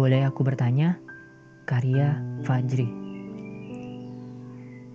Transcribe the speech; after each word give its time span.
Boleh 0.00 0.24
aku 0.24 0.40
bertanya? 0.40 0.96
Karya 1.68 2.16
Fajri. 2.48 2.88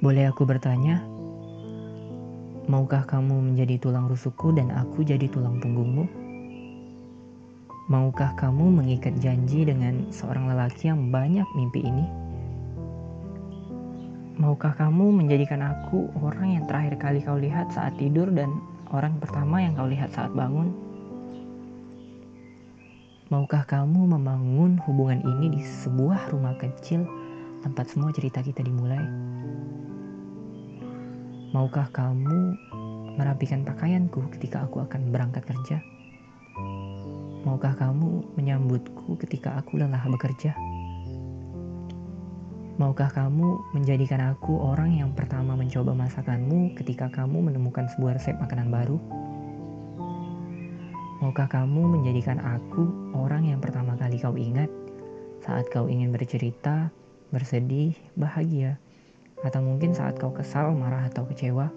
Boleh 0.02 0.34
aku 0.34 0.50
bertanya? 0.50 1.06
Maukah 2.66 3.06
kamu 3.06 3.54
menjadi 3.54 3.78
tulang 3.78 4.10
rusukku 4.10 4.50
dan 4.58 4.74
aku 4.74 5.06
jadi 5.06 5.30
tulang 5.30 5.62
punggungmu? 5.62 6.10
Maukah 7.86 8.34
kamu 8.34 8.82
mengikat 8.82 9.14
janji 9.22 9.62
dengan 9.62 10.10
seorang 10.10 10.50
lelaki 10.50 10.90
yang 10.90 11.14
banyak 11.14 11.46
mimpi 11.54 11.86
ini? 11.86 12.06
Maukah 14.42 14.74
kamu 14.74 15.22
menjadikan 15.22 15.62
aku 15.70 16.10
orang 16.18 16.58
yang 16.58 16.66
terakhir 16.66 16.98
kali 16.98 17.22
kau 17.22 17.38
lihat 17.38 17.70
saat 17.70 17.94
tidur 18.02 18.34
dan 18.34 18.58
orang 18.90 19.22
pertama 19.22 19.62
yang 19.62 19.78
kau 19.78 19.86
lihat 19.86 20.10
saat 20.18 20.34
bangun? 20.34 20.74
Maukah 23.26 23.66
kamu 23.66 24.06
membangun 24.06 24.78
hubungan 24.86 25.18
ini 25.26 25.58
di 25.58 25.62
sebuah 25.66 26.30
rumah 26.30 26.54
kecil 26.62 27.10
tempat 27.66 27.90
semua 27.90 28.14
cerita 28.14 28.46
kita 28.46 28.62
dimulai? 28.62 29.02
Maukah 31.50 31.90
kamu 31.90 32.54
merapikan 33.18 33.66
pakaianku 33.66 34.30
ketika 34.38 34.70
aku 34.70 34.86
akan 34.86 35.10
berangkat 35.10 35.42
kerja? 35.42 35.82
Maukah 37.50 37.74
kamu 37.74 38.38
menyambutku 38.38 39.18
ketika 39.18 39.58
aku 39.58 39.82
lelah 39.82 40.06
bekerja? 40.06 40.54
Maukah 42.78 43.10
kamu 43.10 43.74
menjadikan 43.74 44.38
aku 44.38 44.54
orang 44.62 45.02
yang 45.02 45.10
pertama 45.18 45.58
mencoba 45.58 45.98
masakanmu 45.98 46.78
ketika 46.78 47.10
kamu 47.10 47.50
menemukan 47.50 47.90
sebuah 47.90 48.22
resep 48.22 48.38
makanan 48.38 48.70
baru? 48.70 49.25
Maukah 51.36 51.68
kamu 51.68 52.00
menjadikan 52.00 52.40
aku 52.40 53.12
orang 53.12 53.44
yang 53.44 53.60
pertama 53.60 53.92
kali 54.00 54.16
kau 54.24 54.40
ingat 54.40 54.72
saat 55.44 55.68
kau 55.68 55.84
ingin 55.92 56.16
bercerita, 56.16 56.88
bersedih, 57.28 57.92
bahagia, 58.16 58.80
atau 59.44 59.60
mungkin 59.60 59.92
saat 59.92 60.16
kau 60.16 60.32
kesal, 60.32 60.72
marah, 60.72 61.12
atau 61.12 61.28
kecewa? 61.28 61.68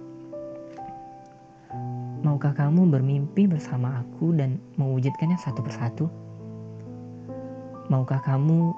Maukah 2.23 2.55
kamu 2.55 2.87
bermimpi 2.87 3.51
bersama 3.51 3.99
aku 3.99 4.31
dan 4.31 4.63
mewujudkannya 4.79 5.43
satu 5.43 5.59
persatu? 5.67 6.07
Maukah 7.91 8.23
kamu 8.23 8.71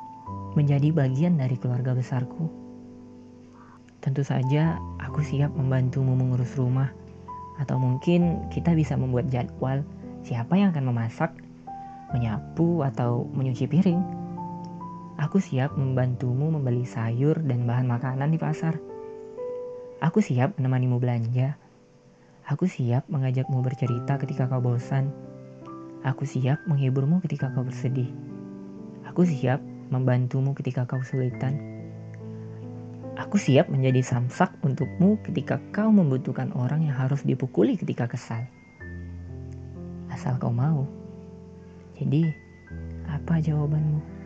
menjadi 0.56 0.96
bagian 0.96 1.36
dari 1.36 1.60
keluarga 1.60 1.92
besarku? 1.92 2.48
Tentu 4.00 4.24
saja 4.24 4.80
aku 4.96 5.20
siap 5.20 5.52
membantumu 5.52 6.16
mengurus 6.16 6.56
rumah, 6.56 6.88
atau 7.60 7.76
mungkin 7.76 8.48
kita 8.48 8.72
bisa 8.72 8.96
membuat 8.96 9.28
jadwal 9.28 9.84
Siapa 10.20 10.52
yang 10.52 10.76
akan 10.76 10.92
memasak, 10.92 11.32
menyapu, 12.12 12.84
atau 12.84 13.24
menyuci 13.32 13.64
piring? 13.64 14.00
Aku 15.16 15.40
siap 15.40 15.76
membantumu 15.76 16.52
membeli 16.52 16.84
sayur 16.84 17.40
dan 17.40 17.64
bahan 17.64 17.88
makanan 17.88 18.28
di 18.32 18.38
pasar. 18.40 18.76
Aku 20.00 20.20
siap 20.20 20.56
menemanimu 20.56 21.00
belanja. 21.00 21.56
Aku 22.48 22.68
siap 22.68 23.08
mengajakmu 23.08 23.60
bercerita 23.64 24.16
ketika 24.20 24.48
kau 24.48 24.60
bosan. 24.60 25.12
Aku 26.04 26.24
siap 26.24 26.60
menghiburmu 26.64 27.20
ketika 27.24 27.52
kau 27.52 27.64
bersedih. 27.64 28.08
Aku 29.08 29.24
siap 29.28 29.60
membantumu 29.92 30.56
ketika 30.56 30.88
kau 30.88 31.04
sulitan. 31.04 31.60
Aku 33.20 33.36
siap 33.36 33.68
menjadi 33.68 34.00
samsak 34.00 34.56
untukmu 34.64 35.20
ketika 35.20 35.60
kau 35.76 35.92
membutuhkan 35.92 36.52
orang 36.56 36.88
yang 36.88 36.96
harus 36.96 37.20
dipukuli 37.20 37.76
ketika 37.76 38.08
kesal 38.08 38.48
asal 40.12 40.36
kau 40.36 40.52
mau. 40.52 40.84
Jadi, 41.96 42.28
apa 43.08 43.40
jawabanmu? 43.40 44.19